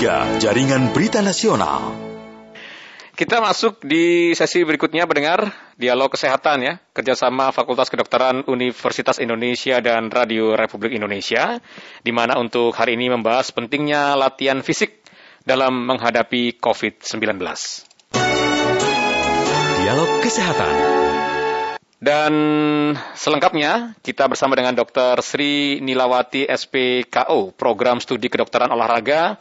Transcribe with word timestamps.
103, 0.00 0.40
Jaringan 0.40 0.96
Berita 0.96 1.20
Nasional. 1.20 1.92
Kita 3.12 3.36
masuk 3.44 3.84
di 3.84 4.32
sesi 4.32 4.64
berikutnya 4.64 5.04
mendengar 5.04 5.52
dialog 5.76 6.08
kesehatan 6.08 6.64
ya, 6.64 6.80
kerjasama 6.96 7.52
Fakultas 7.52 7.92
Kedokteran 7.92 8.48
Universitas 8.48 9.20
Indonesia 9.20 9.76
dan 9.84 10.08
Radio 10.08 10.56
Republik 10.56 10.96
Indonesia, 10.96 11.60
di 12.00 12.16
mana 12.16 12.40
untuk 12.40 12.72
hari 12.72 12.96
ini 12.96 13.12
membahas 13.12 13.52
pentingnya 13.52 14.16
latihan 14.16 14.64
fisik 14.64 15.04
dalam 15.44 15.84
menghadapi 15.84 16.56
COVID-19. 16.56 17.36
Dialog 19.84 20.10
Kesehatan. 20.24 20.74
Dan 22.00 22.32
selengkapnya 23.12 24.00
kita 24.00 24.24
bersama 24.32 24.56
dengan 24.56 24.72
Dr. 24.72 25.20
Sri 25.20 25.84
Nilawati 25.84 26.48
SPKO, 26.48 27.52
Program 27.52 28.00
Studi 28.00 28.32
Kedokteran 28.32 28.72
Olahraga 28.72 29.36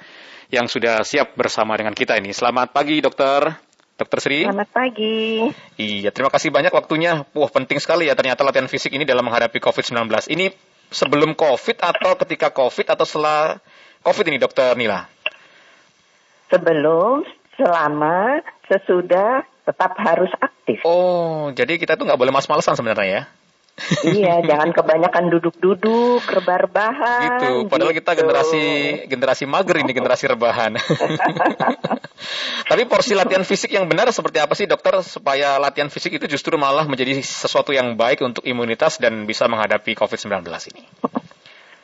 yang 0.49 0.65
sudah 0.65 1.05
siap 1.05 1.37
bersama 1.37 1.77
dengan 1.77 1.93
kita 1.93 2.17
ini. 2.17 2.33
Selamat 2.33 2.73
pagi, 2.73 2.99
Dokter. 2.99 3.53
Dokter 3.99 4.19
Sri. 4.23 4.39
Selamat 4.47 4.71
pagi. 4.71 5.43
Iya, 5.75 6.09
terima 6.09 6.31
kasih 6.33 6.49
banyak 6.49 6.71
waktunya. 6.71 7.27
Wah, 7.35 7.51
penting 7.51 7.77
sekali 7.83 8.07
ya 8.07 8.15
ternyata 8.15 8.41
latihan 8.41 8.65
fisik 8.65 8.95
ini 8.95 9.03
dalam 9.03 9.27
menghadapi 9.27 9.59
COVID-19. 9.59 10.07
Ini 10.31 10.55
sebelum 10.89 11.35
COVID 11.35 11.77
atau 11.83 12.15
ketika 12.25 12.49
COVID 12.49 12.95
atau 12.95 13.05
setelah 13.05 13.59
COVID 14.01 14.25
ini, 14.31 14.39
Dokter 14.39 14.73
Nila? 14.79 15.03
Sebelum, 16.47 17.27
selama, 17.59 18.39
sesudah, 18.71 19.43
tetap 19.67 19.91
harus 19.99 20.31
aktif. 20.39 20.81
Oh, 20.87 21.51
jadi 21.51 21.75
kita 21.77 21.99
tuh 21.99 22.07
nggak 22.07 22.17
boleh 22.17 22.33
mas-malesan 22.33 22.79
sebenarnya 22.79 23.05
ya? 23.05 23.21
Iya, 24.05 24.41
jangan 24.49 24.69
kebanyakan 24.75 25.31
duduk-duduk, 25.31 26.23
rebahan. 26.27 27.39
Gitu. 27.39 27.53
Padahal 27.71 27.93
kita 27.95 28.11
gitu. 28.13 28.19
generasi 28.25 28.63
generasi 29.07 29.43
mager 29.47 29.77
ini, 29.81 29.91
generasi 29.91 30.25
rebahan. 30.29 30.75
Tapi 32.69 32.85
porsi 32.85 33.17
latihan 33.17 33.41
fisik 33.41 33.73
yang 33.73 33.89
benar 33.89 34.11
seperti 34.13 34.37
apa 34.37 34.53
sih 34.53 34.69
dokter 34.69 35.01
supaya 35.01 35.57
latihan 35.57 35.89
fisik 35.89 36.21
itu 36.21 36.29
justru 36.29 36.53
malah 36.59 36.85
menjadi 36.85 37.17
sesuatu 37.23 37.73
yang 37.73 37.97
baik 37.97 38.21
untuk 38.21 38.45
imunitas 38.45 39.01
dan 39.01 39.25
bisa 39.25 39.49
menghadapi 39.49 39.97
COVID-19 39.97 40.45
ini? 40.75 40.83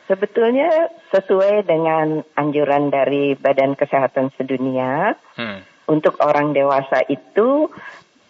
Sebetulnya 0.06 0.70
sesuai 1.10 1.66
dengan 1.66 2.22
anjuran 2.38 2.94
dari 2.94 3.34
Badan 3.34 3.74
Kesehatan 3.74 4.30
Sedunia, 4.38 5.18
hmm. 5.34 5.90
untuk 5.90 6.22
orang 6.22 6.54
dewasa 6.54 7.02
itu 7.10 7.66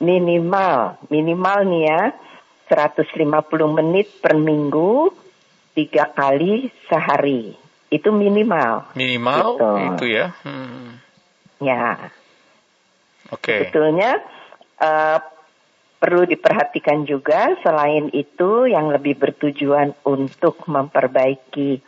minimal, 0.01 0.97
minimal 1.12 1.58
nih 1.69 1.83
ya, 1.84 2.03
150 2.67 3.78
menit 3.78 4.19
per 4.19 4.34
minggu, 4.34 5.14
tiga 5.78 6.11
kali 6.11 6.70
sehari. 6.91 7.55
Itu 7.86 8.11
minimal. 8.11 8.91
Minimal 8.98 9.39
gitu. 9.39 9.70
itu 9.95 10.05
ya? 10.11 10.27
Hmm. 10.42 10.98
Ya. 11.62 12.11
Oke. 13.31 13.47
Okay. 13.47 13.58
Sebetulnya 13.70 14.19
uh, 14.83 15.19
perlu 16.03 16.27
diperhatikan 16.27 17.06
juga 17.06 17.55
selain 17.62 18.11
itu 18.11 18.67
yang 18.67 18.91
lebih 18.91 19.14
bertujuan 19.14 19.95
untuk 20.03 20.67
memperbaiki 20.67 21.78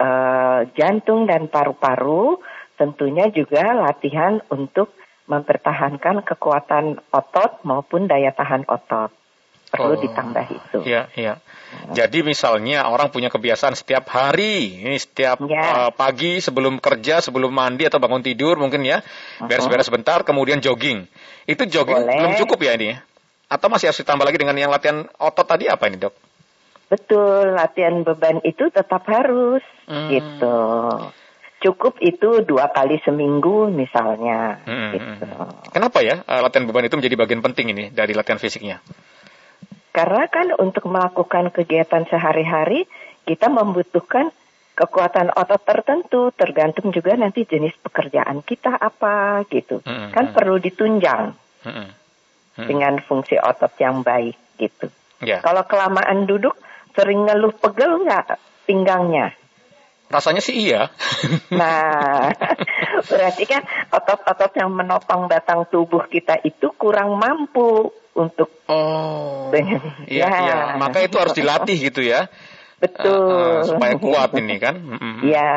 uh, 0.00 0.64
jantung 0.72 1.28
dan 1.28 1.52
paru-paru, 1.52 2.40
tentunya 2.80 3.28
juga 3.28 3.76
latihan 3.76 4.40
untuk 4.48 4.96
mempertahankan 5.28 6.24
kekuatan 6.24 7.04
otot 7.12 7.60
maupun 7.60 8.08
daya 8.08 8.32
tahan 8.32 8.64
otot 8.64 9.17
perlu 9.68 9.94
oh, 9.94 10.00
ditambah 10.00 10.44
itu. 10.48 10.78
Iya, 10.84 11.12
iya. 11.14 11.34
Jadi 11.92 12.24
misalnya 12.24 12.88
orang 12.88 13.12
punya 13.12 13.28
kebiasaan 13.28 13.76
setiap 13.76 14.08
hari, 14.08 14.80
ini 14.80 14.96
setiap 14.96 15.40
ya. 15.44 15.88
uh, 15.88 15.90
pagi 15.92 16.40
sebelum 16.40 16.80
kerja, 16.80 17.20
sebelum 17.20 17.52
mandi 17.52 17.84
atau 17.84 18.00
bangun 18.00 18.24
tidur 18.24 18.56
mungkin 18.56 18.84
ya, 18.84 19.04
beres-beres 19.44 19.88
sebentar, 19.88 20.24
kemudian 20.24 20.64
jogging. 20.64 21.04
Itu 21.44 21.68
jogging 21.68 22.08
Boleh. 22.08 22.16
belum 22.16 22.32
cukup 22.40 22.58
ya 22.64 22.72
ini? 22.80 22.96
Atau 23.48 23.68
masih 23.72 23.92
harus 23.92 24.00
ditambah 24.00 24.24
lagi 24.24 24.40
dengan 24.40 24.56
yang 24.56 24.72
latihan 24.72 25.08
otot 25.16 25.44
tadi 25.44 25.68
apa 25.68 25.88
ini 25.88 25.96
dok? 26.00 26.14
Betul, 26.88 27.52
latihan 27.52 28.00
beban 28.00 28.40
itu 28.44 28.72
tetap 28.72 29.04
harus 29.04 29.60
hmm. 29.88 30.08
gitu. 30.08 30.58
Cukup 31.58 32.00
itu 32.00 32.40
dua 32.48 32.72
kali 32.72 32.96
seminggu 33.04 33.68
misalnya. 33.68 34.64
Hmm. 34.64 34.96
Gitu. 34.96 35.28
Kenapa 35.72 36.00
ya 36.00 36.24
uh, 36.24 36.40
latihan 36.40 36.64
beban 36.64 36.88
itu 36.88 36.96
menjadi 36.96 37.16
bagian 37.16 37.44
penting 37.44 37.76
ini 37.76 37.84
dari 37.92 38.16
latihan 38.16 38.40
fisiknya? 38.40 38.80
Karena 39.98 40.30
kan 40.30 40.54
untuk 40.62 40.86
melakukan 40.86 41.50
kegiatan 41.50 42.06
sehari-hari 42.06 42.86
kita 43.26 43.50
membutuhkan 43.50 44.30
kekuatan 44.78 45.34
otot 45.34 45.58
tertentu 45.66 46.30
tergantung 46.30 46.94
juga 46.94 47.18
nanti 47.18 47.42
jenis 47.42 47.74
pekerjaan 47.82 48.46
kita 48.46 48.78
apa 48.78 49.42
gitu. 49.50 49.82
Mm 49.82 49.90
-hmm. 49.90 50.10
Kan 50.14 50.30
perlu 50.30 50.62
ditunjang 50.62 51.34
mm 51.66 51.72
-hmm. 51.74 52.66
dengan 52.70 53.02
fungsi 53.02 53.42
otot 53.42 53.74
yang 53.82 54.06
baik 54.06 54.38
gitu. 54.54 54.86
Yeah. 55.18 55.42
Kalau 55.42 55.66
kelamaan 55.66 56.30
duduk 56.30 56.54
sering 56.94 57.26
ngeluh 57.26 57.58
pegel 57.58 58.06
nggak 58.06 58.38
pinggangnya? 58.70 59.34
Rasanya 60.14 60.38
sih 60.38 60.62
iya. 60.62 60.94
nah, 61.50 62.30
berarti 63.10 63.44
kan 63.50 63.66
otot-otot 63.90 64.54
yang 64.54 64.70
menopang 64.70 65.26
batang 65.26 65.66
tubuh 65.66 66.06
kita 66.06 66.38
itu 66.46 66.70
kurang 66.78 67.18
mampu 67.18 67.90
untuk 68.18 68.50
oh. 68.66 69.54
iya, 69.54 70.26
ya. 70.26 70.28
iya. 70.42 70.58
Maka 70.74 71.06
itu 71.06 71.14
harus 71.14 71.38
dilatih 71.38 71.78
gitu 71.78 72.02
ya. 72.02 72.26
Betul. 72.78 73.10
Uh, 73.10 73.62
uh, 73.62 73.66
supaya 73.66 73.94
kuat 73.98 74.30
ini 74.38 74.58
kan. 74.58 74.74
Iya. 75.22 75.50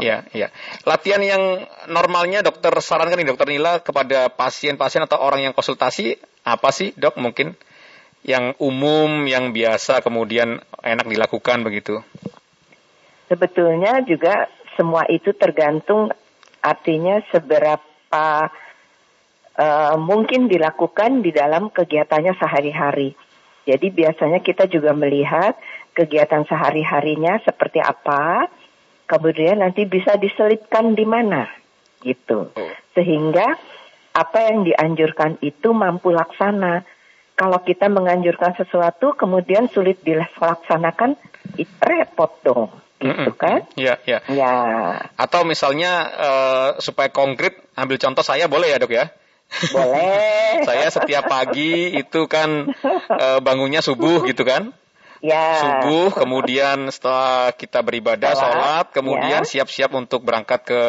Iya 0.00 0.16
iya. 0.32 0.48
Latihan 0.88 1.20
yang 1.20 1.68
normalnya 1.92 2.40
dokter 2.40 2.72
sarankan 2.80 3.20
nih 3.20 3.28
dokter 3.28 3.48
Nila 3.48 3.84
kepada 3.84 4.32
pasien-pasien 4.32 5.04
atau 5.04 5.20
orang 5.20 5.44
yang 5.44 5.52
konsultasi 5.52 6.16
apa 6.44 6.72
sih 6.72 6.96
dok 6.96 7.20
mungkin 7.20 7.56
yang 8.22 8.54
umum 8.62 9.26
yang 9.26 9.50
biasa 9.50 10.00
kemudian 10.00 10.60
enak 10.80 11.06
dilakukan 11.08 11.64
begitu? 11.66 12.00
Sebetulnya 13.32 14.04
juga 14.04 14.48
semua 14.76 15.08
itu 15.08 15.32
tergantung 15.32 16.12
artinya 16.62 17.18
seberapa 17.32 18.52
uh, 19.58 19.96
mungkin 20.00 20.48
dilakukan 20.48 21.20
di 21.24 21.30
dalam 21.32 21.68
kegiatannya 21.72 22.36
sehari-hari. 22.36 23.14
Jadi 23.62 23.94
biasanya 23.94 24.42
kita 24.42 24.66
juga 24.66 24.90
melihat 24.90 25.54
kegiatan 25.94 26.42
sehari-harinya 26.48 27.38
seperti 27.46 27.78
apa, 27.78 28.50
kemudian 29.06 29.62
nanti 29.62 29.86
bisa 29.86 30.18
diselipkan 30.18 30.98
di 30.98 31.06
mana, 31.06 31.46
gitu. 32.02 32.50
Oh. 32.50 32.72
Sehingga 32.96 33.54
apa 34.12 34.38
yang 34.50 34.66
dianjurkan 34.66 35.38
itu 35.40 35.70
mampu 35.72 36.10
laksana. 36.10 36.84
Kalau 37.32 37.64
kita 37.64 37.88
menganjurkan 37.88 38.54
sesuatu 38.60 39.16
kemudian 39.16 39.66
sulit 39.72 40.04
dilaksanakan, 40.04 41.16
itu 41.56 41.74
repot 41.80 42.30
dong 42.44 42.70
gitu 43.02 43.32
kan? 43.34 43.66
Iya, 43.74 43.98
iya. 44.06 44.18
Ya. 44.30 44.52
Atau 45.18 45.42
misalnya 45.42 46.06
uh, 46.06 46.68
supaya 46.78 47.10
konkret, 47.10 47.58
ambil 47.74 47.98
contoh 47.98 48.22
saya 48.22 48.46
boleh 48.46 48.70
ya 48.70 48.78
dok 48.78 48.94
ya? 48.94 49.10
Boleh. 49.74 50.64
Saya 50.64 50.88
setiap 50.88 51.28
pagi 51.28 51.92
itu 51.92 52.24
kan 52.26 52.72
e, 53.08 53.26
bangunnya 53.44 53.84
subuh 53.84 54.24
gitu 54.24 54.42
kan? 54.42 54.72
Ya. 55.22 55.54
Subuh, 55.62 56.10
kemudian 56.10 56.90
setelah 56.90 57.54
kita 57.54 57.78
beribadah, 57.78 58.34
sholat, 58.34 58.50
sholat 58.50 58.86
kemudian 58.90 59.46
ya. 59.46 59.48
siap-siap 59.48 59.94
ya. 59.94 59.96
untuk 60.02 60.26
berangkat 60.26 60.66
ke 60.66 60.82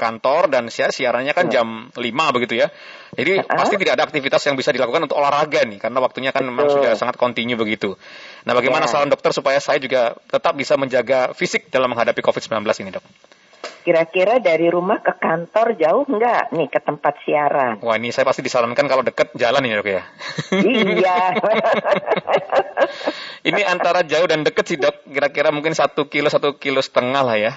kantor 0.00 0.48
dan 0.48 0.72
siar 0.72 0.88
siarannya 0.88 1.36
kan 1.36 1.52
ya. 1.52 1.60
jam 1.60 1.92
5 1.92 2.00
begitu 2.32 2.64
ya. 2.64 2.72
Jadi 3.12 3.38
uh 3.38 3.44
-huh. 3.44 3.58
pasti 3.60 3.76
tidak 3.76 4.00
ada 4.00 4.04
aktivitas 4.08 4.40
yang 4.48 4.56
bisa 4.56 4.72
dilakukan 4.72 5.04
untuk 5.04 5.20
olahraga 5.20 5.68
nih 5.68 5.76
karena 5.76 6.00
waktunya 6.00 6.32
kan 6.32 6.48
memang 6.48 6.72
sudah 6.72 6.96
sangat 6.96 7.20
kontinu 7.20 7.60
begitu. 7.60 7.92
Nah, 8.48 8.56
bagaimana 8.56 8.88
ya. 8.88 8.90
saran 8.90 9.12
dokter 9.12 9.36
supaya 9.36 9.60
saya 9.60 9.76
juga 9.76 10.16
tetap 10.32 10.56
bisa 10.56 10.80
menjaga 10.80 11.36
fisik 11.36 11.68
dalam 11.68 11.92
menghadapi 11.92 12.24
COVID-19 12.24 12.64
ini, 12.80 12.90
Dok? 12.96 13.04
Kira-kira 13.84 14.40
dari 14.40 14.72
rumah 14.72 15.00
ke 15.04 15.12
kantor 15.16 15.76
jauh 15.76 16.04
nggak 16.08 16.56
nih 16.56 16.68
ke 16.72 16.80
tempat 16.80 17.14
siaran? 17.24 17.80
Wah 17.84 18.00
ini 18.00 18.08
saya 18.14 18.24
pasti 18.24 18.40
disarankan 18.40 18.88
kalau 18.88 19.04
deket 19.04 19.36
jalan 19.36 19.64
ini 19.64 19.76
dok 19.76 19.88
ya. 19.88 20.02
Iya. 20.56 21.18
ini 23.48 23.60
antara 23.64 24.00
jauh 24.04 24.24
dan 24.24 24.40
deket 24.40 24.64
sih 24.64 24.78
dok. 24.80 25.04
Kira-kira 25.08 25.52
mungkin 25.52 25.76
satu 25.76 26.08
kilo 26.08 26.32
satu 26.32 26.56
kilo 26.56 26.80
setengah 26.80 27.22
lah 27.24 27.36
ya. 27.36 27.52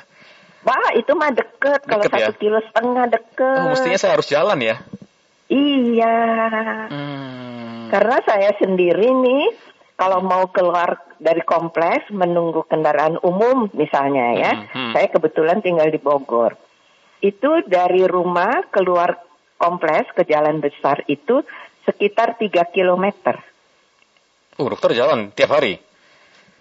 Wah 0.68 0.92
itu 1.00 1.16
mah 1.16 1.32
deket. 1.32 1.88
Kalau 1.88 2.04
satu 2.04 2.34
ya? 2.34 2.36
kilo 2.36 2.60
setengah 2.60 3.06
deket. 3.08 3.60
Oh, 3.64 3.72
mestinya 3.72 4.00
saya 4.00 4.12
harus 4.20 4.28
jalan 4.28 4.60
ya. 4.60 4.76
Iya. 5.48 6.18
Hmm. 6.92 7.88
Karena 7.88 8.18
saya 8.28 8.52
sendiri 8.60 9.08
nih 9.16 9.44
kalau 9.98 10.22
mau 10.22 10.46
keluar 10.54 11.02
dari 11.18 11.42
kompleks 11.42 12.14
menunggu 12.14 12.64
kendaraan 12.70 13.18
umum 13.26 13.66
misalnya 13.74 14.38
ya, 14.38 14.52
hmm, 14.54 14.70
hmm. 14.70 14.92
saya 14.94 15.08
kebetulan 15.10 15.60
tinggal 15.66 15.90
di 15.90 15.98
Bogor. 15.98 16.54
Itu 17.18 17.66
dari 17.66 18.06
rumah 18.06 18.70
keluar 18.70 19.18
kompleks 19.58 20.14
ke 20.14 20.22
jalan 20.30 20.62
besar 20.62 21.02
itu 21.10 21.42
sekitar 21.82 22.38
3 22.38 22.62
kilometer. 22.70 23.42
Oh, 24.62 24.70
dokter 24.70 24.94
jalan 24.94 25.34
tiap 25.34 25.58
hari? 25.58 25.82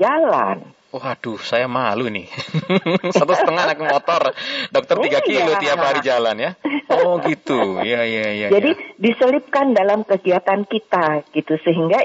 Jalan. 0.01 0.73
Waduh, 0.97 1.37
saya 1.43 1.69
malu 1.69 2.09
nih. 2.09 2.25
Satu 3.17 3.37
setengah 3.37 3.69
naik 3.69 3.85
motor, 3.85 4.33
dokter 4.73 4.97
tiga 5.05 5.21
kilo 5.21 5.53
Iya. 5.53 5.61
tiap 5.61 5.79
hari 5.83 6.01
jalan 6.01 6.37
ya. 6.41 6.51
Oh 6.89 7.21
gitu, 7.21 7.85
ya 7.85 8.01
ya 8.07 8.33
ya. 8.33 8.49
Jadi 8.49 8.71
ya. 8.73 8.81
diselipkan 8.97 9.77
dalam 9.77 10.09
kegiatan 10.09 10.65
kita 10.65 11.27
gitu 11.37 11.61
sehingga 11.61 12.01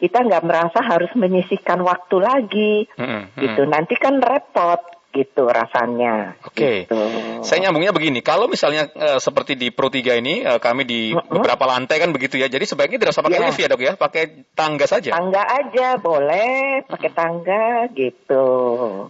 kita 0.00 0.24
nggak 0.24 0.44
merasa 0.48 0.80
harus 0.80 1.12
menyisihkan 1.12 1.84
waktu 1.84 2.16
lagi 2.18 2.74
Mm-mm, 2.96 3.36
mm. 3.36 3.40
gitu. 3.40 3.62
Nanti 3.68 3.94
kan 4.00 4.16
repot 4.18 4.80
gitu 5.10 5.42
rasanya. 5.50 6.38
Oke. 6.46 6.86
Gitu. 6.86 6.94
Saya 7.42 7.66
nyambungnya 7.66 7.90
begini, 7.90 8.22
kalau 8.22 8.46
misalnya 8.46 8.86
eh, 8.94 9.18
seperti 9.18 9.58
di 9.58 9.74
Pro 9.74 9.90
3 9.90 10.22
ini, 10.22 10.46
eh, 10.46 10.58
kami 10.62 10.86
di 10.86 11.10
Mm-mm. 11.10 11.42
beberapa 11.42 11.66
lantai 11.66 11.98
kan 11.98 12.14
begitu 12.14 12.38
ya, 12.38 12.46
jadi 12.46 12.62
sebaiknya 12.62 13.02
tidak 13.02 13.14
usah 13.18 13.26
pakai 13.26 13.38
Iya. 13.42 13.46
lift 13.50 13.60
ya 13.60 13.68
dok 13.68 13.82
ya, 13.82 13.92
pakai 13.98 14.22
tangga 14.54 14.86
saja. 14.86 15.10
Tangga 15.10 15.42
aja 15.42 15.98
boleh 15.98 16.86
pakai 16.86 17.10
tangga 17.10 17.90
gitu. 17.92 18.46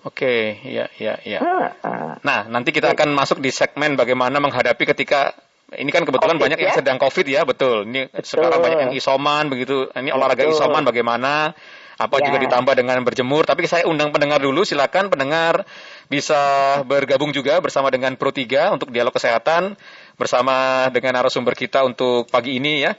Oke, 0.01 0.57
ya 0.65 0.89
ya 0.97 1.21
ya. 1.21 1.39
Heeh. 1.45 2.09
Nah, 2.25 2.41
nanti 2.49 2.73
kita 2.73 2.97
akan 2.97 3.13
masuk 3.13 3.45
di 3.45 3.53
segmen 3.53 3.95
bagaimana 4.01 4.41
menghadapi 4.41 4.89
ketika 4.97 5.37
ini 5.79 5.91
kan 5.95 6.03
kebetulan 6.03 6.35
Covid, 6.39 6.45
banyak 6.51 6.59
yang 6.59 6.73
ya? 6.75 6.79
sedang 6.83 6.99
COVID 6.99 7.27
ya, 7.31 7.43
betul. 7.47 7.87
Ini 7.87 8.11
sekarang 8.23 8.59
banyak 8.59 8.79
yang 8.89 8.93
isoman 8.97 9.47
begitu. 9.47 9.87
Ini 9.95 10.11
olahraga 10.11 10.43
Betul. 10.43 10.59
isoman 10.59 10.83
bagaimana? 10.83 11.55
Apa 12.01 12.17
Ya. 12.17 12.33
juga 12.33 12.41
ditambah 12.41 12.73
dengan 12.73 12.97
berjemur. 13.05 13.45
Tapi 13.45 13.69
saya 13.69 13.85
undang 13.85 14.09
pendengar 14.09 14.41
dulu, 14.41 14.65
silakan 14.65 15.13
pendengar 15.13 15.69
bisa 16.09 16.81
bergabung 16.89 17.29
juga 17.29 17.61
bersama 17.61 17.93
dengan 17.93 18.17
Pro 18.17 18.33
3 18.33 18.73
untuk 18.73 18.89
dialog 18.89 19.13
kesehatan 19.13 19.77
bersama 20.17 20.89
dengan 20.89 21.21
narasumber 21.21 21.53
kita 21.53 21.85
untuk 21.85 22.25
pagi 22.33 22.57
ini 22.57 22.89
ya. 22.89 22.97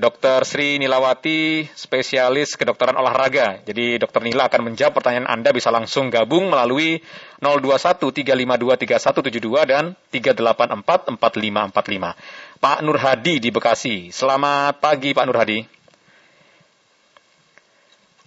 Dr. 0.00 0.48
Sri 0.48 0.80
Nilawati, 0.80 1.68
spesialis 1.76 2.56
kedokteran 2.56 2.96
olahraga. 2.96 3.60
Jadi 3.68 4.00
Dr. 4.00 4.24
Nila 4.24 4.48
akan 4.48 4.72
menjawab 4.72 4.96
pertanyaan 4.96 5.28
Anda 5.28 5.52
bisa 5.52 5.68
langsung 5.68 6.08
gabung 6.08 6.48
melalui 6.48 7.04
021 7.44 8.00
352 8.00 8.80
3172 8.80 9.68
dan 9.68 9.92
384 10.08 11.20
4545. 11.20 12.16
Pak 12.64 12.78
Nur 12.80 12.96
Hadi 12.96 13.44
di 13.44 13.52
Bekasi. 13.52 14.08
Selamat 14.08 14.80
pagi 14.80 15.12
Pak 15.12 15.24
Nur 15.28 15.36
Hadi. 15.36 15.60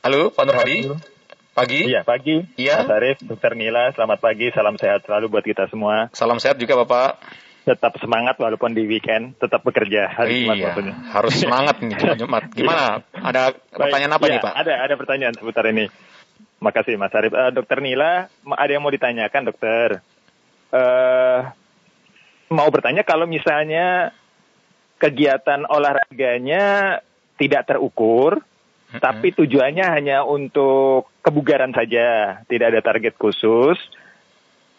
Halo 0.06 0.30
Pak 0.30 0.44
Nur 0.46 0.58
Hadi. 0.62 0.78
Pagi. 1.54 1.86
Iya, 1.86 2.02
pagi. 2.02 2.42
Iya. 2.58 2.86
Mas 2.86 2.94
Arief, 2.98 3.18
Dokter 3.22 3.54
Nila, 3.54 3.94
selamat 3.94 4.22
pagi. 4.22 4.50
Salam 4.54 4.78
sehat 4.78 5.06
selalu 5.06 5.30
buat 5.30 5.46
kita 5.46 5.70
semua. 5.70 6.10
Salam 6.14 6.42
sehat 6.42 6.58
juga 6.58 6.78
Bapak. 6.82 7.22
Tetap 7.64 7.96
semangat 8.04 8.36
walaupun 8.36 8.76
di 8.76 8.84
weekend, 8.84 9.40
tetap 9.40 9.64
bekerja 9.64 10.12
hari 10.12 10.44
Jumat 10.44 10.56
iya, 10.60 10.66
maksudnya. 10.68 10.96
harus 11.16 11.34
semangat 11.40 11.76
nih 11.80 11.96
Jumat 12.04 12.18
Jumat. 12.20 12.44
Gimana? 12.52 12.86
Ada 13.16 13.42
Baik, 13.56 13.80
pertanyaan 13.80 14.14
apa 14.20 14.26
iya, 14.28 14.32
nih 14.32 14.40
Pak? 14.44 14.54
Ada, 14.60 14.74
ada 14.84 14.94
pertanyaan 15.00 15.34
seputar 15.40 15.66
ini. 15.72 15.86
Makasih 16.60 16.96
Mas 17.00 17.16
Arief. 17.16 17.32
Eh, 17.32 17.52
dokter 17.56 17.80
Nila, 17.80 18.28
ada 18.32 18.72
yang 18.72 18.84
mau 18.84 18.92
ditanyakan 18.92 19.42
dokter. 19.48 20.04
Eh, 20.76 21.40
mau 22.52 22.68
bertanya 22.68 23.08
kalau 23.08 23.28
misalnya 23.28 24.12
kegiatan 25.00 25.68
olahraganya 25.68 27.00
tidak 27.36 27.68
terukur, 27.68 28.40
Mm-mm. 28.40 29.00
tapi 29.00 29.36
tujuannya 29.36 29.86
hanya 29.88 30.18
untuk 30.24 31.12
kebugaran 31.20 31.72
saja, 31.72 32.40
tidak 32.48 32.76
ada 32.76 32.82
target 32.84 33.16
khusus, 33.20 33.80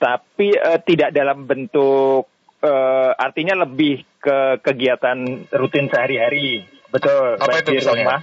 tapi 0.01 0.53
eh, 0.53 0.81
tidak 0.85 1.13
dalam 1.13 1.45
bentuk 1.45 2.29
eh, 2.65 3.11
artinya 3.15 3.55
lebih 3.59 4.03
ke 4.19 4.39
kegiatan 4.59 5.19
rutin 5.53 5.87
sehari-hari. 5.87 6.65
Betul. 6.89 7.37
Apa 7.37 7.47
baik 7.51 7.61
itu 7.61 7.71
di 7.71 7.79
misalnya? 7.79 8.01
rumah. 8.01 8.21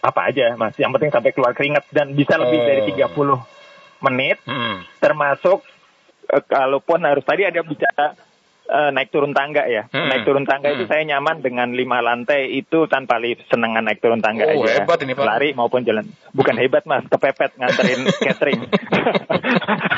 Apa 0.00 0.20
aja, 0.26 0.46
Mas. 0.54 0.74
Yang 0.74 0.90
penting 0.96 1.10
sampai 1.10 1.30
keluar 1.30 1.52
keringat 1.52 1.84
dan 1.90 2.10
bisa 2.12 2.34
lebih 2.34 2.58
Oh. 2.58 2.66
dari 2.66 2.80
30 2.88 3.38
menit 4.00 4.40
Mm-mm. 4.42 4.80
termasuk 4.96 5.60
eh, 6.26 6.42
kalaupun 6.42 7.00
harus 7.00 7.20
tadi 7.20 7.44
ada 7.44 7.60
bicara 7.60 8.16
eh, 8.66 8.90
naik 8.90 9.10
turun 9.10 9.30
tangga 9.30 9.66
ya. 9.66 9.84
Hmm. 9.86 10.08
Naik 10.08 10.22
turun 10.22 10.42
tangga 10.42 10.70
itu 10.70 10.86
Hmm. 10.86 10.90
saya 10.90 11.02
nyaman 11.04 11.42
dengan 11.42 11.68
lima 11.70 11.98
lantai 11.98 12.48
itu 12.50 12.86
tanpa 12.86 13.18
lift, 13.18 13.44
senengan 13.46 13.82
naik 13.82 13.98
turun 13.98 14.18
tangga 14.18 14.46
Oh, 14.46 14.62
aja. 14.62 14.78
hebat 14.78 14.98
ini, 15.00 15.12
Pak. 15.12 15.26
Lari 15.26 15.48
maupun 15.52 15.82
jalan. 15.82 16.06
Bukan 16.30 16.54
hebat 16.54 16.86
Mas, 16.86 17.02
kepepet 17.04 17.54
nganterin 17.56 18.00
catering. 18.24 18.62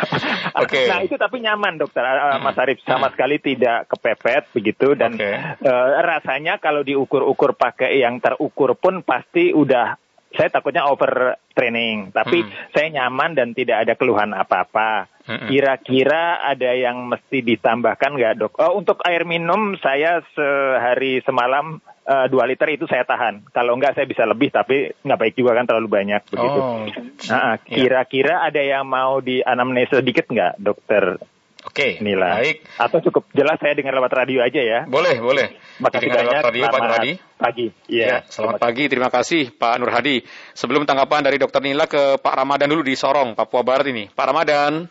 Oke. 0.65 0.83
Nah, 0.89 1.01
itu 1.03 1.15
tapi 1.17 1.43
nyaman 1.43 1.75
dokter 1.77 2.03
eh, 2.03 2.39
Hmm. 2.39 2.43
Mas 2.43 2.59
Arif 2.59 2.79
sama 2.87 3.11
sekali 3.11 3.39
tidak 3.39 3.91
kepepet 3.91 4.51
begitu 4.55 4.95
dan 4.95 5.15
Oke. 5.19 5.31
eh, 5.33 5.89
rasanya 6.03 6.59
kalau 6.59 6.83
diukur-ukur 6.83 7.55
pakai 7.55 7.99
yang 7.99 8.19
terukur 8.19 8.79
pun 8.79 9.03
pasti 9.03 9.51
udah 9.51 9.99
saya 10.33 10.49
takutnya 10.49 10.89
over 10.89 11.37
training, 11.53 12.09
tapi 12.09 12.41
Hmm. 12.41 12.53
saya 12.73 12.89
nyaman 12.89 13.37
dan 13.37 13.53
tidak 13.53 13.85
ada 13.85 13.93
keluhan 14.01 14.33
apa-apa. 14.33 15.05
Mm-mm. 15.29 15.53
Kira-kira 15.53 16.41
ada 16.41 16.73
yang 16.73 17.05
mesti 17.07 17.45
ditambahkan 17.45 18.17
nggak 18.17 18.35
dok? 18.41 18.53
Oh, 18.59 18.81
untuk 18.81 19.05
air 19.05 19.23
minum 19.23 19.77
saya 19.79 20.25
sehari 20.33 21.21
semalam 21.23 21.79
eh, 22.07 22.27
dua 22.31 22.45
liter 22.47 22.69
itu 22.75 22.85
saya 22.91 23.07
tahan. 23.07 23.51
Kalau 23.51 23.75
nggak 23.79 23.99
saya 23.99 24.07
bisa 24.07 24.27
lebih, 24.27 24.51
tapi 24.51 24.91
nggak 25.03 25.19
baik 25.19 25.35
juga 25.39 25.59
kan 25.59 25.67
terlalu 25.67 25.89
banyak 25.89 26.23
begitu. 26.29 26.61
Oh. 26.61 26.87
Nah, 27.31 27.57
kira-kira 27.63 28.43
ada 28.43 28.63
yang 28.63 28.87
mau 28.87 29.23
di 29.23 29.43
anamnesa 29.43 30.03
sedikit 30.03 30.31
nggak, 30.31 30.59
dokter 30.59 31.19
Oke. 31.63 32.03
Nila? 32.03 32.43
Baik. 32.43 32.67
Atau 32.75 32.99
cukup 33.07 33.31
jelas 33.31 33.55
saya 33.63 33.79
dengar 33.79 33.95
lewat 33.95 34.11
radio 34.11 34.43
aja 34.43 34.59
ya? 34.59 34.81
Boleh, 34.91 35.23
boleh. 35.23 35.55
Makasih 35.79 36.11
banyak. 36.11 36.27
lewat 36.27 36.47
radio 36.51 36.63
Pak 36.67 36.67
Nur 36.67 36.83
Selamat 36.83 36.99
Hadi. 36.99 37.13
Pagi. 37.39 37.67
Iya. 37.87 38.07
Ya, 38.07 38.17
selamat 38.27 38.59
pagi. 38.59 38.85
Terima 38.91 39.11
kasih 39.15 39.43
Pak 39.55 39.75
Nur 39.79 39.91
Hadi. 39.95 40.17
Sebelum 40.59 40.83
tanggapan 40.83 41.23
dari 41.23 41.39
Dokter 41.39 41.63
Nila 41.63 41.87
ke 41.87 42.19
Pak 42.19 42.35
Ramadan 42.35 42.67
dulu 42.67 42.83
di 42.83 42.99
Sorong, 42.99 43.39
Papua 43.39 43.63
Barat 43.63 43.87
ini. 43.95 44.11
Pak 44.11 44.27
Ramadan. 44.27 44.91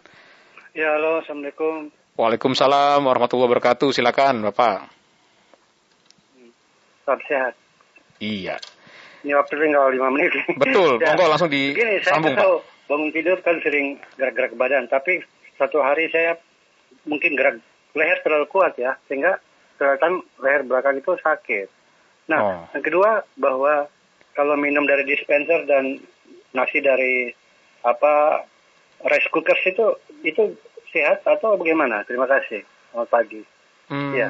Ya, 0.71 0.95
halo, 0.95 1.19
Assalamualaikum. 1.19 1.91
Waalaikumsalam 2.15 3.03
warahmatullahi 3.03 3.51
wabarakatuh. 3.51 3.91
Silakan, 3.91 4.47
Bapak. 4.47 5.00
Salam 7.03 7.21
sehat. 7.25 7.53
Iya. 8.17 8.55
Ini 9.21 9.33
waktu 9.33 9.53
tinggal 9.55 9.89
5 9.89 10.13
menit. 10.13 10.31
Betul. 10.57 10.97
Ya, 11.01 11.13
Monggo 11.13 11.25
langsung 11.27 11.49
saya 11.49 11.97
disambung, 11.97 12.33
kan 12.33 12.37
Pak. 12.37 12.41
tahu 12.41 12.55
bangun 12.87 13.09
tidur 13.11 13.37
kan 13.39 13.55
sering 13.61 13.87
gerak-gerak 14.15 14.53
badan, 14.53 14.85
tapi 14.85 15.21
satu 15.55 15.79
hari 15.79 16.09
saya 16.09 16.37
mungkin 17.03 17.33
gerak 17.33 17.61
leher 17.93 18.17
terlalu 18.21 18.45
kuat 18.47 18.73
ya, 18.75 18.97
sehingga 19.05 19.37
kelihatan 19.77 20.21
leher 20.37 20.61
belakang 20.63 20.97
itu 20.97 21.13
sakit. 21.17 21.67
Nah, 22.27 22.39
Oh. 22.39 22.61
yang 22.71 22.83
kedua 22.83 23.09
bahwa 23.35 23.89
kalau 24.31 24.55
minum 24.55 24.85
dari 24.85 25.03
dispenser 25.03 25.65
dan 25.65 25.99
nasi 26.51 26.79
dari 26.79 27.33
apa 27.81 28.45
rice 29.01 29.27
cookers 29.29 29.61
itu 29.65 29.85
itu 30.21 30.53
sehat 30.89 31.23
atau 31.23 31.57
bagaimana? 31.57 32.05
Terima 32.05 32.25
kasih. 32.25 32.61
Selamat 32.91 33.09
pagi. 33.09 33.41
Hmm, 33.87 34.13
Iya. 34.13 34.27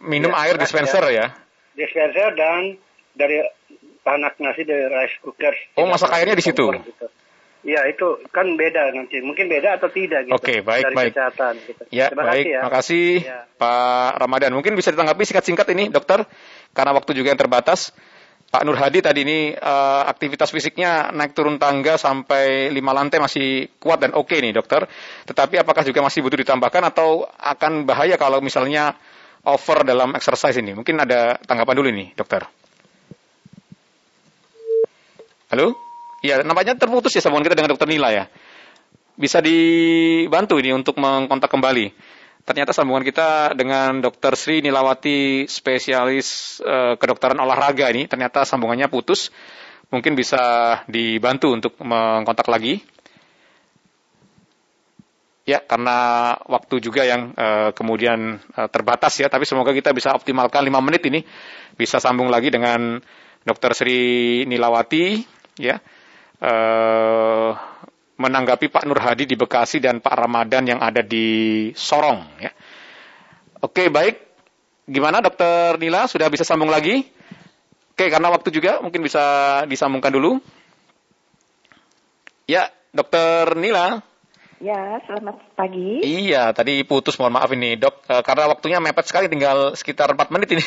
Minum 0.00 0.32
Iya, 0.32 0.40
air 0.40 0.56
dispenser 0.56 1.02
ya. 1.10 1.26
Dispenser 1.74 2.34
dan 2.34 2.78
dari 3.14 3.42
panak 4.02 4.36
nasi 4.38 4.62
dari 4.66 4.86
rice 4.90 5.16
cookers. 5.22 5.58
Oh, 5.78 5.86
masak 5.88 6.12
airnya 6.12 6.36
di 6.38 6.44
situ? 6.44 6.64
Gitu. 6.70 7.06
Iya, 7.64 7.88
itu 7.88 8.20
kan 8.28 8.44
beda 8.60 8.92
nanti. 8.92 9.24
Mungkin 9.24 9.48
beda 9.48 9.80
atau 9.80 9.88
tidak 9.88 10.28
gitu. 10.28 10.36
Oke, 10.36 10.60
baik, 10.60 10.84
dari 10.84 10.96
baik. 11.00 11.12
kesehatan 11.16 11.54
gitu. 11.64 11.82
Ya, 11.88 12.12
Terima 12.12 12.24
baik. 12.28 12.44
kasih 12.44 12.52
ya. 12.52 12.60
Makasih 12.68 13.08
Ya. 13.24 13.38
Pak 13.56 14.10
Ramadan. 14.20 14.52
Mungkin 14.52 14.76
bisa 14.76 14.92
ditanggapi 14.92 15.24
singkat-singkat 15.24 15.66
ini, 15.72 15.88
Dokter, 15.88 16.28
karena 16.76 16.92
waktu 16.92 17.16
juga 17.16 17.32
yang 17.32 17.40
terbatas. 17.40 17.96
Pak 18.52 18.62
Nur 18.68 18.76
Hadi 18.78 19.00
tadi 19.02 19.24
ini 19.24 19.50
eh, 19.56 20.02
aktivitas 20.06 20.52
fisiknya 20.52 21.10
naik 21.10 21.32
turun 21.34 21.56
tangga 21.56 21.96
sampai 21.98 22.68
lima 22.70 22.92
lantai 22.94 23.18
masih 23.18 23.66
kuat 23.80 23.98
dan 24.04 24.12
oke 24.12 24.36
nih, 24.36 24.52
Dokter. 24.52 24.84
Tetapi 25.24 25.58
apakah 25.64 25.82
juga 25.88 26.04
masih 26.04 26.20
butuh 26.20 26.38
ditambahkan 26.44 26.84
atau 26.92 27.24
akan 27.40 27.88
bahaya 27.88 28.20
kalau 28.20 28.44
misalnya 28.44 28.92
over 29.44 29.84
dalam 29.84 30.16
exercise 30.16 30.56
ini? 30.58 30.72
Mungkin 30.72 30.96
ada 31.00 31.40
tanggapan 31.40 31.74
dulu 31.76 31.88
nih, 31.92 32.08
Dokter. 32.16 32.44
Halo? 35.52 35.76
Ya, 36.24 36.40
nampaknya 36.40 36.74
terputus 36.74 37.12
ya 37.12 37.20
sambungan 37.20 37.44
kita 37.44 37.56
dengan 37.60 37.76
Dokter 37.76 37.86
Nila 37.86 38.08
ya. 38.10 38.24
Bisa 39.14 39.38
dibantu 39.38 40.58
ini 40.58 40.72
untuk 40.72 40.96
mengkontak 40.98 41.52
kembali. 41.52 41.92
Ternyata 42.44 42.76
sambungan 42.76 43.04
kita 43.04 43.56
dengan 43.56 44.04
Dr. 44.04 44.36
Sri 44.36 44.60
Nilawati, 44.60 45.48
spesialis 45.48 46.60
eh, 46.60 46.96
kedokteran 47.00 47.40
olahraga 47.40 47.88
ini, 47.88 48.04
ternyata 48.04 48.44
sambungannya 48.44 48.88
putus. 48.92 49.32
Mungkin 49.88 50.16
bisa 50.16 50.82
dibantu 50.88 51.52
untuk 51.52 51.76
mengkontak 51.80 52.48
lagi. 52.48 52.84
Ya, 55.44 55.60
karena 55.60 56.32
waktu 56.48 56.80
juga 56.80 57.04
yang 57.04 57.36
eh, 57.36 57.70
kemudian 57.76 58.40
eh, 58.40 58.68
terbatas 58.72 59.12
ya, 59.20 59.28
tapi 59.28 59.44
semoga 59.44 59.76
kita 59.76 59.92
bisa 59.92 60.16
optimalkan 60.16 60.64
5 60.64 60.80
menit 60.80 61.02
ini. 61.04 61.20
Bisa 61.76 62.00
sambung 62.00 62.32
lagi 62.32 62.48
dengan 62.48 62.96
Dr. 63.44 63.76
Sri 63.76 64.42
Nilawati, 64.48 65.20
ya. 65.60 65.76
Eh, 66.40 67.50
menanggapi 68.14 68.70
Pak 68.70 68.86
Nur 68.86 69.02
Hadi 69.02 69.26
di 69.26 69.34
Bekasi 69.34 69.82
dan 69.82 69.98
Pak 69.98 70.14
Ramadan 70.14 70.64
yang 70.64 70.80
ada 70.80 71.02
di 71.02 71.70
Sorong 71.74 72.38
ya. 72.38 72.52
Oke, 73.58 73.90
baik. 73.90 74.22
Gimana 74.84 75.24
Dokter 75.24 75.80
Nila 75.80 76.04
sudah 76.04 76.28
bisa 76.28 76.44
sambung 76.44 76.68
lagi? 76.68 77.00
Oke, 77.94 78.12
karena 78.12 78.28
waktu 78.28 78.52
juga 78.52 78.84
mungkin 78.84 79.00
bisa 79.00 79.22
disambungkan 79.64 80.12
dulu. 80.12 80.36
Ya, 82.44 82.68
Dokter 82.92 83.56
Nila. 83.56 84.04
Ya, 84.64 84.96
selamat 85.04 85.36
pagi. 85.52 86.00
Iya, 86.00 86.56
tadi 86.56 86.80
putus, 86.88 87.20
mohon 87.20 87.36
maaf 87.36 87.52
ini 87.52 87.76
dok, 87.76 88.00
e, 88.08 88.24
karena 88.24 88.48
waktunya 88.48 88.80
mepet 88.80 89.04
sekali, 89.04 89.28
tinggal 89.28 89.76
sekitar 89.76 90.16
4 90.16 90.32
menit 90.32 90.56
ini. 90.56 90.64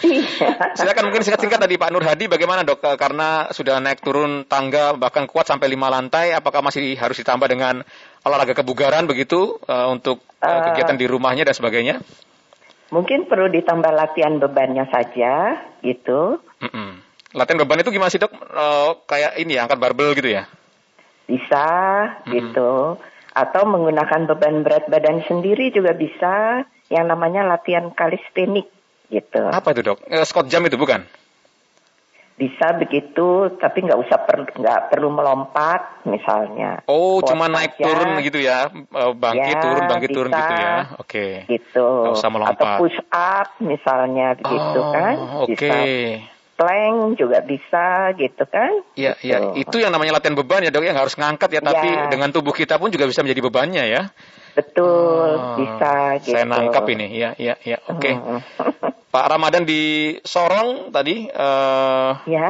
Iya. 0.00 0.56
Silakan 0.80 1.12
mungkin 1.12 1.20
singkat-singkat 1.20 1.60
tadi 1.60 1.76
Pak 1.76 1.92
Nur 1.92 2.00
Hadi, 2.00 2.32
bagaimana 2.32 2.64
dok, 2.64 2.80
E, 2.80 2.96
karena 2.96 3.52
sudah 3.52 3.76
naik 3.76 4.00
turun 4.00 4.48
tangga 4.48 4.96
bahkan 4.96 5.28
kuat 5.28 5.44
sampai 5.52 5.68
lima 5.68 5.92
lantai, 5.92 6.32
apakah 6.32 6.64
masih 6.64 6.96
harus 6.96 7.20
ditambah 7.20 7.44
dengan 7.44 7.84
olahraga 8.24 8.56
kebugaran 8.56 9.04
begitu 9.04 9.60
e, 9.68 9.74
untuk 9.92 10.24
e, 10.40 10.48
Eh. 10.48 10.60
kegiatan 10.72 10.96
di 10.96 11.04
rumahnya 11.04 11.44
dan 11.44 11.52
sebagainya? 11.52 12.00
Mungkin 12.88 13.28
perlu 13.28 13.52
ditambah 13.52 13.92
latihan 13.92 14.40
bebannya 14.40 14.88
saja, 14.88 15.60
gitu. 15.84 16.40
Mm-mm. 16.64 17.04
Latihan 17.36 17.60
beban 17.60 17.84
itu 17.84 17.92
gimana 17.92 18.08
sih 18.08 18.16
dok? 18.16 18.32
E, 18.32 18.66
kayak 19.04 19.36
ini 19.44 19.60
ya, 19.60 19.68
angkat 19.68 19.76
barbel 19.76 20.16
gitu 20.16 20.32
ya? 20.32 20.48
Bisa, 21.28 21.68
Mm-mm. 22.24 22.32
gitu. 22.32 22.96
Atau 23.36 23.68
menggunakan 23.68 24.24
beban 24.24 24.64
berat 24.64 24.88
badan 24.88 25.20
sendiri 25.28 25.68
juga 25.68 25.92
bisa. 25.92 26.64
Yang 26.86 27.06
namanya 27.10 27.42
latihan 27.42 27.90
kalistenik, 27.90 28.70
gitu. 29.10 29.42
Apa 29.42 29.74
itu 29.74 29.82
dok? 29.82 30.06
E, 30.06 30.22
squat 30.22 30.46
jam 30.46 30.62
itu 30.70 30.78
bukan? 30.78 31.02
Bisa 32.38 32.78
begitu, 32.78 33.58
tapi 33.58 33.82
nggak 33.82 33.98
usah 34.06 34.22
per, 34.22 34.54
nggak 34.54 34.94
perlu 34.94 35.10
melompat, 35.10 36.06
misalnya. 36.06 36.86
Oh, 36.86 37.18
Squat 37.18 37.34
cuma 37.34 37.50
naik 37.50 37.74
saja, 37.74 37.90
turun 37.90 38.22
gitu 38.22 38.38
ya, 38.38 38.70
E, 38.70 39.02
bangkit 39.18 39.56
Ya, 39.58 39.62
turun 39.66 39.82
bangkit 39.90 40.10
turun 40.14 40.30
bisa. 40.30 40.38
gitu 40.38 40.54
ya? 40.54 40.74
Oke. 41.02 41.26
Gitu. 41.50 41.88
Nggak 41.90 42.14
usah 42.22 42.30
melompat. 42.30 42.54
Atau 42.54 42.78
push 42.86 42.98
up, 43.10 43.48
misalnya, 43.58 44.28
begitu 44.38 44.78
oh, 44.78 44.92
kan. 44.94 45.14
Oke. 45.42 45.58
Bisa 45.58 45.74
plank 46.56 47.20
juga 47.20 47.44
bisa, 47.44 48.10
gitu 48.16 48.44
kan. 48.48 48.72
Iya, 48.96 49.12
Gitu. 49.20 49.28
iya. 49.28 49.36
Itu 49.54 49.76
yang 49.76 49.92
namanya 49.92 50.16
latihan 50.16 50.34
beban 50.34 50.64
ya 50.64 50.72
dok, 50.72 50.82
yang 50.82 50.96
harus 50.96 51.14
ngangkat 51.14 51.52
ya. 51.52 51.60
Tapi 51.60 51.88
Ya. 51.88 52.08
dengan 52.08 52.32
tubuh 52.32 52.50
kita 52.50 52.80
pun 52.80 52.88
juga 52.88 53.04
bisa 53.04 53.20
menjadi 53.20 53.44
bebannya 53.44 53.84
ya. 53.86 54.02
Betul, 54.56 55.30
Oh, 55.36 55.60
bisa 55.60 56.16
gitu. 56.24 56.32
Saya 56.32 56.48
nangkap 56.48 56.88
ini, 56.88 57.12
ya, 57.12 57.36
ya, 57.36 57.60
ya. 57.60 57.76
Oke. 57.92 58.08
Hmm. 58.08 58.40
Pak 59.12 59.26
Ramadan 59.28 59.64
di 59.64 60.16
Sorong 60.24 60.88
tadi 60.90 61.28
eh, 61.28 62.10
ya, 62.24 62.48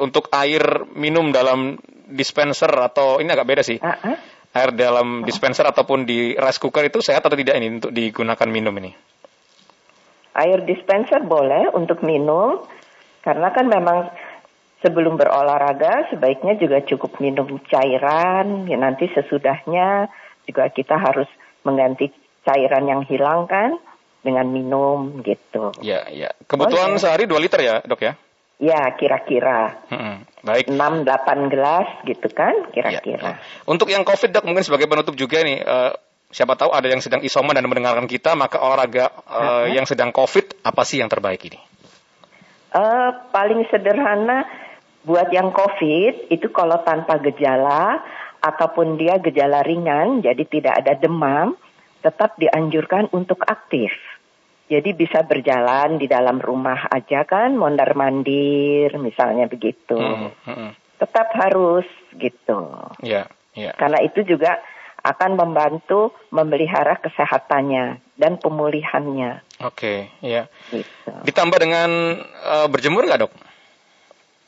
untuk 0.00 0.32
air 0.32 0.88
minum 0.96 1.28
dalam 1.28 1.76
dispenser 2.08 2.68
atau 2.68 3.20
ini 3.20 3.28
agak 3.28 3.48
beda 3.48 3.62
sih. 3.62 3.76
ah, 3.80 3.96
ah. 4.00 4.16
Air 4.52 4.76
dalam 4.76 5.24
dispenser 5.24 5.64
ataupun 5.64 6.04
di 6.04 6.36
rice 6.36 6.60
cooker 6.60 6.84
itu 6.84 7.00
sehat 7.00 7.24
atau 7.24 7.32
tidak 7.32 7.56
ini 7.56 7.80
untuk 7.80 7.88
digunakan 7.88 8.48
minum 8.48 8.72
ini? 8.76 8.92
air 10.32 10.64
dispenser 10.64 11.20
boleh 11.20 11.68
untuk 11.76 12.00
minum, 12.00 12.64
karena 13.22 13.48
kan 13.54 13.66
memang 13.70 14.10
sebelum 14.82 15.14
berolahraga 15.14 16.10
sebaiknya 16.10 16.58
juga 16.58 16.82
cukup 16.82 17.22
minum 17.22 17.46
cairan. 17.70 18.66
Ya, 18.66 18.76
nanti 18.76 19.06
sesudahnya 19.14 20.10
juga 20.44 20.66
kita 20.68 20.98
harus 20.98 21.30
mengganti 21.62 22.10
cairan 22.42 22.90
yang 22.90 23.02
hilang 23.06 23.46
kan 23.46 23.78
dengan 24.26 24.50
minum 24.50 25.22
gitu. 25.22 25.70
Ya, 25.82 26.06
ya. 26.10 26.34
Kebutuhan 26.50 26.94
Boleh. 26.94 27.02
sehari 27.02 27.24
2 27.30 27.38
liter 27.42 27.60
ya 27.62 27.76
dok 27.86 28.02
ya? 28.02 28.14
Ya, 28.62 28.94
kira-kira 28.94 29.82
Hmm, 29.90 30.22
baik. 30.46 30.70
6-8 30.70 31.50
gelas 31.50 31.86
gitu 32.06 32.30
kan, 32.30 32.54
Ya, 32.70 32.70
kira-kira. 32.70 33.22
ya. 33.22 33.34
Untuk 33.66 33.90
yang 33.90 34.06
COVID 34.06 34.30
dok 34.30 34.46
mungkin 34.46 34.62
sebagai 34.62 34.86
penutup 34.86 35.18
juga 35.18 35.42
nih, 35.42 35.58
eh, 35.58 35.92
siapa 36.30 36.54
tahu 36.54 36.70
ada 36.70 36.86
yang 36.86 37.02
sedang 37.02 37.26
isoman 37.26 37.58
dan 37.58 37.66
mendengarkan 37.66 38.06
kita, 38.06 38.38
maka 38.38 38.62
olahraga 38.62 39.10
eh, 39.26 39.74
yang 39.74 39.82
sedang 39.86 40.14
COVID 40.14 40.62
apa 40.62 40.82
sih 40.86 41.02
yang 41.02 41.10
terbaik 41.10 41.42
ini? 41.42 41.58
Eh, 42.72 43.10
paling 43.28 43.68
sederhana 43.68 44.48
buat 45.04 45.28
yang 45.28 45.52
COVID 45.52 46.32
itu 46.32 46.48
kalau 46.48 46.80
tanpa 46.80 47.20
gejala 47.20 48.00
ataupun 48.40 48.96
dia 48.96 49.20
gejala 49.20 49.60
ringan, 49.60 50.24
jadi 50.24 50.40
tidak 50.48 50.74
ada 50.80 50.96
demam, 50.96 51.52
tetap 52.00 52.40
dianjurkan 52.40 53.12
untuk 53.12 53.44
aktif. 53.44 53.92
Jadi 54.72 54.96
bisa 54.96 55.20
berjalan 55.20 56.00
di 56.00 56.08
dalam 56.08 56.40
rumah 56.40 56.88
aja 56.88 57.28
kan, 57.28 57.52
mondar 57.60 57.92
mandir 57.92 58.88
misalnya 58.96 59.44
begitu. 59.52 60.00
Hmm, 60.00 60.32
hmm. 60.48 60.70
Tetap 60.96 61.28
harus 61.36 61.84
gitu. 62.16 62.72
Ya, 63.04 63.28
ya. 63.52 63.76
Karena 63.76 64.00
itu 64.00 64.24
juga 64.24 64.64
akan 65.02 65.36
membantu 65.36 66.16
memelihara 66.32 66.96
kesehatannya 67.04 68.11
dan 68.22 68.38
pemulihannya. 68.38 69.42
Oke, 69.66 70.14
ya. 70.22 70.46
Gitu. 70.70 71.10
Ditambah 71.26 71.58
dengan 71.58 71.90
eh, 72.22 72.66
berjemur 72.70 73.02
nggak 73.02 73.20
dok? 73.26 73.32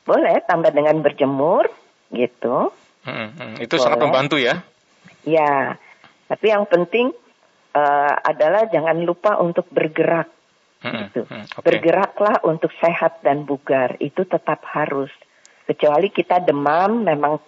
Boleh 0.07 0.39
tambah 0.47 0.71
dengan 0.71 1.03
berjemur 1.03 1.67
gitu. 2.15 2.71
Hmm, 3.03 3.35
hmm. 3.35 3.55
Itu 3.59 3.83
sangat 3.83 3.99
Boleh. 3.99 4.07
membantu 4.07 4.37
ya. 4.39 4.63
Ya, 5.27 5.75
tapi 6.31 6.55
yang 6.55 6.71
penting 6.71 7.11
eh, 7.75 8.15
adalah 8.23 8.71
jangan 8.71 9.03
lupa 9.03 9.43
untuk 9.43 9.67
bergerak. 9.75 10.31
Hmm, 10.85 11.09
Gitu. 11.09 11.25
hmm, 11.25 11.45
Oke. 11.59 11.65
Bergeraklah 11.65 12.45
untuk 12.45 12.69
sehat 12.77 13.25
dan 13.25 13.49
bugar. 13.49 13.97
Itu 13.99 14.29
tetap 14.29 14.61
harus. 14.69 15.09
Kecuali 15.65 16.13
kita 16.13 16.45
demam 16.45 17.01
memang 17.09 17.41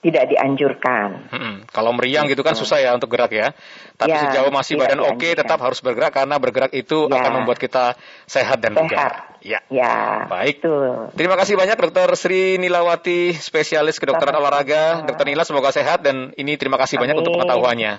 tidak 0.00 0.32
dianjurkan. 0.32 1.28
Hmm, 1.28 1.56
Kalau 1.68 1.92
meriang 1.92 2.24
gitu 2.24 2.40
kan 2.40 2.56
susah 2.56 2.80
ya 2.80 2.96
untuk 2.96 3.12
gerak 3.12 3.28
ya. 3.30 3.52
Tapi 4.00 4.08
Ya, 4.10 4.32
sejauh 4.32 4.48
masih 4.48 4.80
badan 4.80 5.04
oke 5.04 5.28
tetap 5.28 5.60
harus 5.60 5.84
bergerak 5.84 6.16
karena 6.16 6.40
bergerak 6.40 6.72
itu 6.72 7.04
Ya. 7.04 7.20
akan 7.20 7.32
membuat 7.36 7.60
kita 7.60 8.00
sehat 8.24 8.64
dan 8.64 8.72
Sehat. 8.72 8.88
bugar. 8.88 9.12
Ya. 9.40 9.60
Ya, 9.68 10.24
Baik. 10.24 10.64
betul. 10.64 11.12
Terima 11.16 11.36
kasih 11.36 11.56
banyak 11.56 11.76
Dokter 11.76 12.08
Sri 12.16 12.56
Nilawati, 12.56 13.36
spesialis 13.36 14.00
kedokteran 14.00 14.32
Sama-sama. 14.32 14.64
olahraga. 14.64 14.84
Dokter 15.04 15.24
Nila 15.28 15.44
semoga 15.44 15.68
sehat 15.68 16.00
dan 16.00 16.32
ini 16.36 16.56
terima 16.56 16.80
kasih 16.80 16.96
banyak 16.96 17.16
untuk 17.16 17.36
Amin. 17.36 17.44
pengetahuannya. 17.44 17.92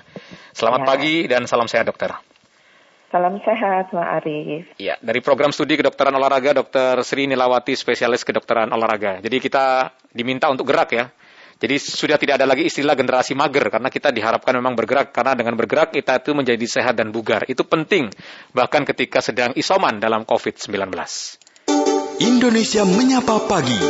Selamat 0.54 0.80
Ya. 0.82 0.86
pagi 0.86 1.14
dan 1.26 1.46
salam 1.46 1.70
sehat 1.70 1.86
dokter. 1.86 2.10
Salam 3.12 3.36
sehat, 3.44 3.92
Pak 3.92 4.08
Arif. 4.24 4.64
Ya, 4.80 4.96
dari 4.98 5.20
program 5.20 5.52
studi 5.52 5.76
kedokteran 5.76 6.16
olahraga 6.16 6.56
Dokter 6.56 6.96
Sri 7.04 7.28
Nilawati, 7.28 7.76
spesialis 7.76 8.24
kedokteran 8.24 8.72
olahraga. 8.72 9.20
Jadi 9.20 9.36
kita 9.36 9.92
diminta 10.16 10.48
untuk 10.48 10.64
gerak 10.64 10.90
ya. 10.96 11.12
Jadi 11.58 11.76
sudah 11.78 12.16
tidak 12.16 12.40
ada 12.40 12.46
lagi 12.48 12.68
istilah 12.68 12.96
generasi 12.96 13.36
mager 13.36 13.68
karena 13.68 13.88
kita 13.90 14.12
diharapkan 14.14 14.56
memang 14.56 14.76
bergerak 14.76 15.10
karena 15.10 15.36
dengan 15.36 15.54
bergerak 15.56 15.92
kita 15.92 16.22
itu 16.22 16.32
menjadi 16.32 16.66
sehat 16.68 16.94
dan 16.96 17.10
bugar. 17.10 17.44
Itu 17.48 17.64
penting 17.68 18.12
bahkan 18.54 18.86
ketika 18.86 19.20
sedang 19.24 19.52
isoman 19.56 20.00
dalam 20.00 20.24
COVID-19. 20.28 20.72
Indonesia 22.22 22.82
Menyapa 22.86 23.36
Pagi. 23.50 23.80